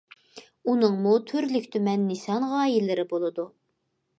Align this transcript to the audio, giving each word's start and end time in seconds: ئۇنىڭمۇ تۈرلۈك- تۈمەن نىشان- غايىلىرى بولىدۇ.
ئۇنىڭمۇ 0.71 1.13
تۈرلۈك- 1.31 1.69
تۈمەن 1.75 2.07
نىشان- 2.13 2.49
غايىلىرى 2.55 3.07
بولىدۇ. 3.13 3.47